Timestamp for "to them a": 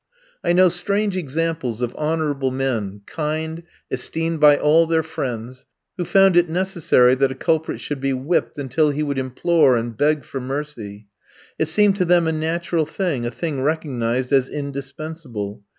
11.97-12.31